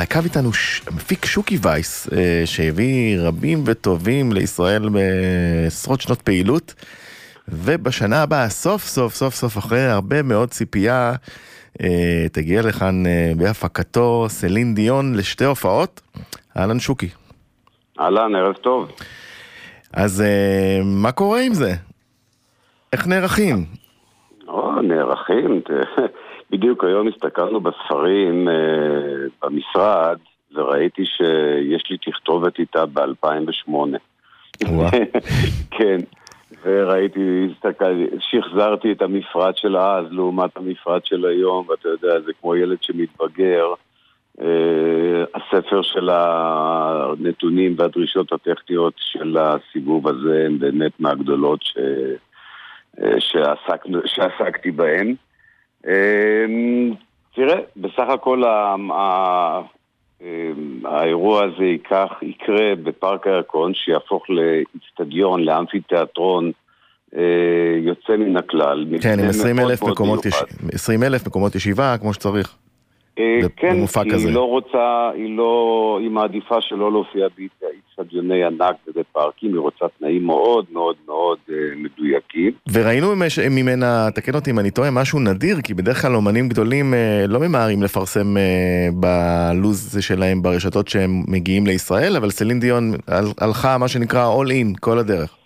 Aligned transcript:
על 0.00 0.04
הקו 0.04 0.18
איתנו 0.24 0.52
ש... 0.52 0.82
המפיק 0.86 1.26
שוקי 1.26 1.58
וייס, 1.62 2.12
אה, 2.12 2.42
שהביא 2.44 3.20
רבים 3.20 3.62
וטובים 3.66 4.32
לישראל 4.32 4.88
בעשרות 4.88 6.00
שנות 6.00 6.22
פעילות, 6.22 6.74
ובשנה 7.48 8.22
הבאה, 8.22 8.48
סוף 8.48 8.82
סוף 8.82 9.14
סוף 9.14 9.34
סוף, 9.34 9.58
אחרי 9.58 9.80
הרבה 9.80 10.22
מאוד 10.22 10.48
ציפייה, 10.48 11.12
אה, 11.82 12.26
תגיע 12.32 12.62
לכאן 12.62 13.06
אה, 13.06 13.32
בהפקתו 13.36 14.26
סלין 14.28 14.74
דיון 14.74 15.14
לשתי 15.14 15.44
הופעות. 15.44 16.00
אהלן 16.56 16.78
שוקי. 16.78 17.08
אהלן, 18.00 18.34
ערב 18.34 18.54
טוב. 18.54 18.92
אז 19.92 20.22
אה, 20.22 20.80
מה 20.84 21.12
קורה 21.12 21.40
עם 21.40 21.54
זה? 21.54 21.72
איך 22.92 23.06
נערכים? 23.06 23.64
או, 24.48 24.82
נערכים. 24.82 25.60
בדיוק 26.50 26.84
היום 26.84 27.08
הסתכלנו 27.08 27.60
בספרים 27.60 28.48
אה, 28.48 28.54
במשרד, 29.42 30.18
וראיתי 30.54 31.02
שיש 31.06 31.90
לי 31.90 31.96
תכתובת 31.98 32.58
איתה 32.58 32.86
ב-2008. 32.86 33.72
כן, 35.78 35.98
וראיתי, 36.62 37.48
הסתכל, 37.52 38.04
שחזרתי 38.18 38.92
את 38.92 39.02
המפרט 39.02 39.56
של 39.56 39.76
אז 39.76 40.04
לעומת 40.10 40.56
המפרט 40.56 41.06
של 41.06 41.26
היום, 41.26 41.66
ואתה 41.68 41.88
יודע, 41.88 42.20
זה 42.20 42.32
כמו 42.40 42.56
ילד 42.56 42.78
שמתבגר. 42.82 43.66
אה, 44.40 45.24
הספר 45.34 45.82
של 45.82 46.10
הנתונים 46.12 47.74
והדרישות 47.78 48.32
הטכניות 48.32 48.94
של 48.96 49.36
הסיבוב 49.38 50.08
הזה 50.08 50.44
הם 50.46 50.58
באמת 50.58 50.92
מהגדולות 51.00 51.62
ש... 51.62 51.76
אה, 53.02 53.20
שעסק, 53.20 53.84
שעסקתי 54.06 54.70
בהן. 54.70 55.14
אה, 55.86 56.46
תראה, 57.34 57.58
בסך 57.76 58.08
הכל 58.08 58.42
האירוע 60.84 61.44
הזה 61.44 61.64
ייקח, 61.64 62.12
יקרה 62.22 62.74
בפארק 62.82 63.26
הירקון, 63.26 63.74
שיהפוך 63.74 64.24
לאיצטדיון, 64.30 65.44
לאמפיתיאטרון 65.44 66.52
יוצא 67.82 68.16
מן 68.18 68.36
הכלל. 68.36 68.86
כן, 69.02 69.18
עם 69.18 69.28
20 69.28 69.58
אלף 69.58 69.82
מקומות, 69.82 70.26
יש... 70.26 70.34
20 70.72 71.02
אלף 71.02 71.26
מקומות 71.26 71.54
ישיבה, 71.54 71.96
כמו 72.00 72.14
שצריך. 72.14 72.56
אה, 73.18 73.48
כן, 73.56 73.86
כי 73.86 74.16
היא 74.16 74.34
לא 74.34 74.48
רוצה, 74.48 75.10
היא 75.14 75.36
לא, 75.36 75.98
היא 76.00 76.10
מעדיפה 76.10 76.60
שלא 76.60 76.92
להופיע 76.92 77.26
באיצטדיוני 77.36 78.44
ענק 78.44 78.76
ובפארקים, 78.86 79.52
היא 79.52 79.58
רוצה 79.58 79.84
תנאים 79.98 80.26
מאוד 80.26 80.66
מאוד 80.72 80.96
מאוד 81.06 81.38
אה, 81.50 81.54
מדויקים. 81.76 82.52
וראינו 82.72 83.14
ממנה, 83.50 84.08
תקן 84.14 84.34
אותי 84.34 84.50
אם 84.50 84.58
אני 84.58 84.70
טועה, 84.70 84.90
משהו 84.90 85.20
נדיר, 85.20 85.60
כי 85.60 85.74
בדרך 85.74 86.02
כלל 86.02 86.14
אומנים 86.14 86.48
גדולים 86.48 86.94
אה, 86.94 87.24
לא 87.28 87.40
ממהרים 87.40 87.82
לפרסם 87.82 88.34
בלוז 88.94 89.98
שלהם 90.00 90.42
ברשתות 90.42 90.88
שהם 90.88 91.22
מגיעים 91.28 91.66
לישראל, 91.66 92.16
אבל 92.16 92.30
סלין 92.30 92.60
דיון 92.60 92.92
הלכה 93.40 93.78
מה 93.78 93.88
שנקרא 93.88 94.34
all 94.34 94.48
in 94.48 94.78
כל 94.80 94.98
הדרך. 94.98 95.36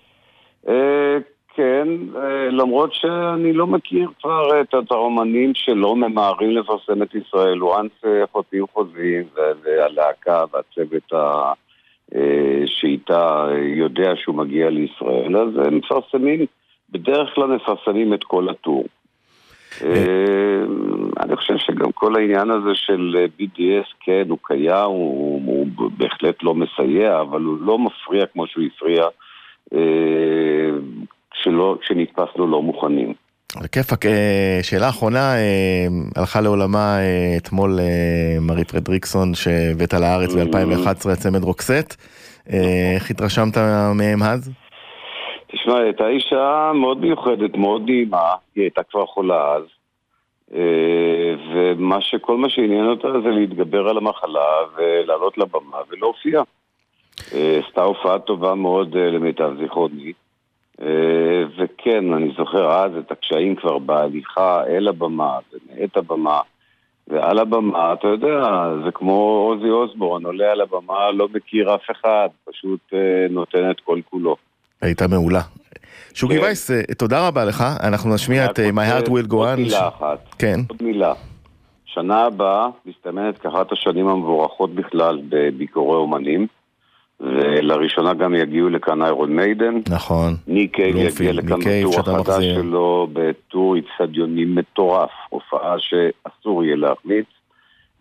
כן, 1.57 1.89
אה, 2.17 2.51
למרות 2.51 2.95
שאני 2.95 3.53
לא 3.53 3.67
מכיר 3.67 4.09
כבר 4.21 4.61
את 4.61 4.91
האומנים 4.91 5.53
שלא 5.55 5.97
ממהרים 5.97 6.51
לפרסם 6.51 7.03
את 7.03 7.15
ישראל. 7.15 7.63
once 7.63 8.07
חותמים 8.33 8.65
חוזים 8.73 9.23
והלהקה 9.63 10.45
והצוות 10.53 11.13
אה, 12.15 12.63
שאיתה 12.67 13.47
יודע 13.77 14.13
שהוא 14.17 14.35
מגיע 14.35 14.71
לישראל, 14.71 15.37
אז 15.37 15.67
הם 15.67 15.77
מפרסמים, 15.77 16.47
בדרך 16.91 17.35
כלל 17.35 17.47
מפרסמים 17.47 18.15
את 18.15 18.25
כל 18.25 18.49
הטור. 18.49 18.85
אה, 19.85 20.65
אני 21.21 21.37
חושב 21.37 21.57
שגם 21.57 21.93
כל 21.93 22.17
העניין 22.17 22.51
הזה 22.51 22.75
של 22.75 23.27
BDS, 23.41 23.95
כן, 24.01 24.23
הוא 24.29 24.39
קיים, 24.43 24.91
הוא, 24.91 25.43
הוא 25.47 25.91
בהחלט 25.97 26.43
לא 26.43 26.55
מסייע, 26.55 27.21
אבל 27.21 27.43
הוא 27.43 27.57
לא 27.61 27.79
מפריע 27.79 28.27
כמו 28.27 28.47
שהוא 28.47 28.65
הפריע 28.65 29.05
שלא, 31.65 31.77
כשנתפסנו 31.81 32.47
לא 32.47 32.63
מוכנים. 32.63 33.13
על 33.61 33.67
כיפאק, 33.67 34.07
אה, 34.07 34.59
שאלה 34.63 34.89
אחרונה, 34.89 35.35
אה, 35.37 35.87
הלכה 36.17 36.41
לעולמה 36.41 36.99
אה, 36.99 37.37
אתמול 37.37 37.71
מרי 38.41 38.65
פרדריקסון 38.65 39.35
שהבאת 39.35 39.95
לארץ 39.95 40.35
mm. 40.35 40.39
ב-2011, 40.39 41.11
הצמד 41.13 41.45
רוקסט, 41.45 42.03
איך 42.95 43.11
התרשמת 43.11 43.59
מהם 43.95 44.23
אז? 44.23 44.51
תשמע, 45.47 45.75
היא 45.75 45.85
הייתה 45.85 46.09
אישה 46.09 46.73
מאוד 46.75 47.01
מיוחדת, 47.01 47.57
מאוד 47.57 47.83
נעימה, 47.85 48.33
היא 48.55 48.63
הייתה 48.63 48.83
כבר 48.83 49.07
חולה 49.07 49.55
אז, 49.55 49.63
ומה 51.53 52.01
שכל 52.01 52.37
מה 52.37 52.49
שעניין 52.49 52.87
אותה 52.87 53.09
זה 53.25 53.29
להתגבר 53.29 53.89
על 53.89 53.97
המחלה 53.97 54.49
ולעלות 54.77 55.39
לבמה 55.39 55.79
ולהופיע. 55.91 56.43
עשתה 57.67 57.83
הופעה 57.83 58.19
טובה 58.19 58.55
מאוד 58.55 58.97
למיטב 58.97 59.51
זיכרוני. 59.59 60.13
אה, 60.83 61.43
וכן, 61.59 62.13
אני 62.13 62.31
זוכר 62.37 62.71
אז 62.71 62.93
את 62.99 63.11
הקשיים 63.11 63.57
כבר 63.57 63.79
בהליכה 63.79 64.65
אל 64.67 64.89
הבמה 64.89 65.39
ומאת 65.53 65.97
הבמה. 65.97 66.41
ועל 67.09 67.39
הבמה, 67.39 67.93
אתה 67.93 68.09
יודע, 68.09 68.43
זה 68.85 68.91
כמו 68.95 69.47
אוזי 69.49 69.71
אוסבורן, 69.71 70.25
עולה 70.25 70.53
על 70.53 70.61
הבמה, 70.61 71.11
לא 71.11 71.29
מכיר 71.35 71.75
אף 71.75 71.91
אחד, 71.91 72.29
פשוט 72.45 72.81
אה, 72.95 73.27
נותן 73.31 73.71
את 73.71 73.81
כל 73.81 74.01
כולו. 74.11 74.37
הייתה 74.83 75.09
מעולה. 75.09 75.41
שוקי 76.15 76.35
כן. 76.35 76.43
וייס, 76.43 76.71
אה, 76.71 76.83
תודה 76.99 77.29
רבה 77.29 77.45
לך, 77.45 77.65
אנחנו 77.83 78.15
נשמיע 78.15 78.45
את 78.45 78.59
My 78.59 79.05
Heart 79.05 79.09
Will 79.09 79.31
Go 79.31 79.33
On. 79.33 79.37
עוד 79.37 79.59
מילה 79.59 79.89
אחת. 79.89 80.19
כן. 80.39 80.61
עוד 80.69 80.83
מילה. 80.83 81.13
שנה 81.85 82.25
הבאה 82.25 82.69
מסתמנת 82.87 83.39
כאחת 83.39 83.73
השנים 83.73 84.09
המבורכות 84.09 84.75
בכלל 84.75 85.23
בביקורי 85.29 85.97
אומנים. 85.97 86.47
ולראשונה 87.25 88.15
גם 88.15 88.35
יגיעו 88.35 88.69
לכאן 88.69 89.03
איירון 89.03 89.37
מיידן. 89.37 89.75
נכון. 89.89 90.37
ניק 90.47 90.75
קייב 90.75 90.97
יגיע 90.97 91.33
לכאן 91.33 91.59
ב 91.61 91.69
tour 91.69 92.01
החדש 92.01 92.45
שלו, 92.45 93.09
ב 93.13 93.26
tour 93.26 93.77
איצטדיוני 93.77 94.45
מטורף, 94.45 95.11
הופעה 95.29 95.77
שאסור 95.79 96.65
יהיה 96.65 96.77
להחמיץ. 96.77 97.27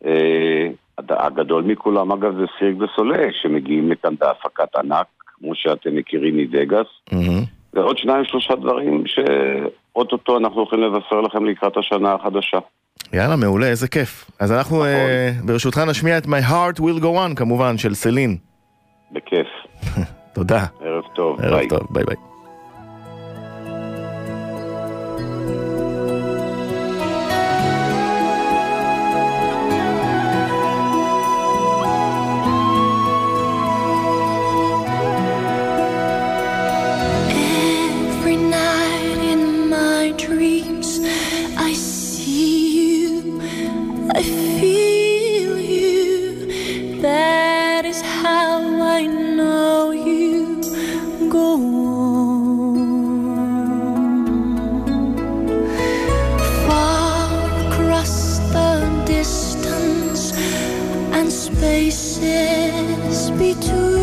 אה, 0.06 0.68
הגדול 0.98 1.64
מכולם 1.64 2.12
אגב 2.12 2.36
זה 2.36 2.46
סירק 2.60 2.76
דו 2.82 2.93
סוליי, 2.93 3.28
שמגיעים 3.42 3.92
לכאן 3.92 4.16
בהפקת 4.20 4.76
ענק, 4.76 5.08
כמו 5.20 5.56
שאתם 5.56 5.96
מכירים 5.96 6.38
מווגאס. 6.38 6.88
ועוד 7.74 7.98
שניים 7.98 8.26
שלושה 8.26 8.56
דברים 8.56 9.04
שאו-טו-טו 9.06 10.38
אנחנו 10.38 10.60
הולכים 10.60 10.80
לבשר 10.80 11.22
לכם 11.22 11.46
לקראת 11.46 11.78
השנה 11.78 12.14
החדשה. 12.14 12.58
יאללה, 13.14 13.36
מעולה, 13.36 13.68
איזה 13.68 13.88
כיף. 13.88 14.32
אז 14.40 14.52
אנחנו 14.52 14.76
נכון. 14.76 14.88
uh, 14.88 15.48
ברשותך 15.48 15.78
נשמיע 15.78 16.18
את 16.18 16.26
My 16.26 16.50
Heart 16.50 16.80
Will 16.80 17.02
Go 17.02 17.06
On 17.06 17.36
כמובן, 17.36 17.78
של 17.78 17.94
סלין. 17.94 18.38
בכיף. 19.14 19.48
תודה. 20.34 20.66
ערב 20.82 21.04
טוב, 21.16 21.42
ערב 21.42 21.56
ביי. 21.56 21.68
טוב, 21.68 21.88
ביי 21.90 22.04
ביי. 22.06 22.16
I 44.16 44.22
feel 44.60 45.58
you. 45.58 47.02
That 47.02 47.84
is 47.86 48.02
how. 48.02 48.43
Spaces 61.92 63.30
between 63.32 64.03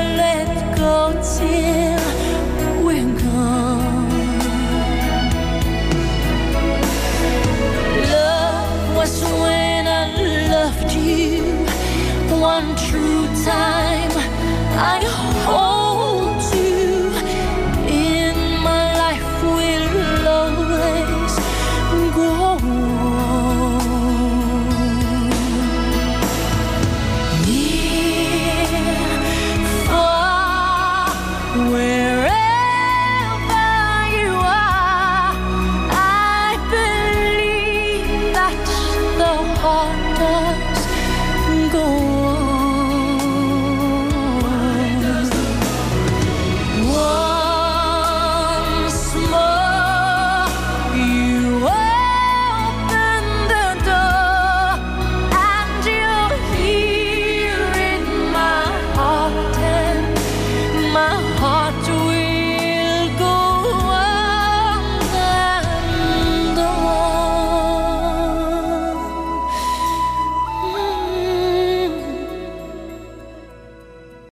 one 12.39 12.75
true 12.75 13.25
time. 13.43 14.11
I 14.73 14.99